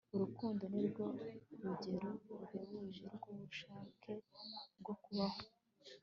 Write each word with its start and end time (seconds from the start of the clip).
urukundo 0.15 0.63
ni 0.73 0.81
rwo 0.87 1.05
rugero 1.63 2.09
ruhebuje 2.39 3.05
rw'ubushake 3.15 4.11
bwo 4.79 4.93
kubaho 5.03 5.39